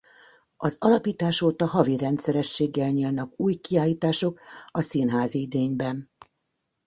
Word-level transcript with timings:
Az 0.57 0.75
alapítás 0.79 1.41
óta 1.41 1.65
havi 1.65 1.97
rendszerességgel 1.97 2.89
nyílnak 2.89 3.33
új 3.39 3.53
kiállítások 3.53 4.39
a 4.71 4.81
színházi 4.81 5.41
idényben. 5.41 6.11